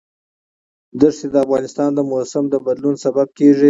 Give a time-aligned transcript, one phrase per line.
[1.01, 3.59] دښتې د افغانستان د موسم د بدلون سبب کېږي.